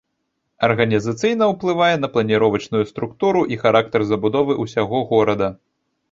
Арганізацыйна 0.67 1.49
ўплывае 1.51 1.89
на 2.03 2.07
планіровачную 2.15 2.81
структуру 2.91 3.43
і 3.55 3.59
характар 3.65 4.05
забудовы 4.13 4.57
ўсяго 4.63 5.03
горада. 5.11 5.51